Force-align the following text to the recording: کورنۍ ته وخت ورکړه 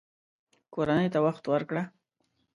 کورنۍ 0.73 1.07
ته 1.13 1.19
وخت 1.25 1.43
ورکړه 1.47 1.83